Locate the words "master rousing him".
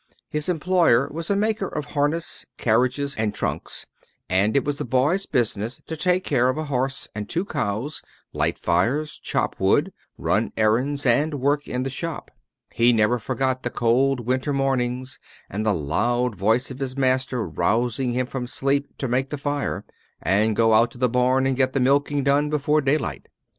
16.97-18.25